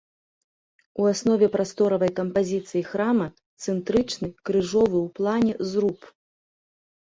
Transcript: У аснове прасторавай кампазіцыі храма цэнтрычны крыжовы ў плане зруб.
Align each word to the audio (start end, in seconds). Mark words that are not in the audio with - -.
У 1.01 1.03
аснове 1.09 1.49
прасторавай 1.55 2.11
кампазіцыі 2.19 2.83
храма 2.91 3.27
цэнтрычны 3.67 4.27
крыжовы 4.51 4.97
ў 5.05 5.13
плане 5.21 5.53
зруб. 5.75 5.99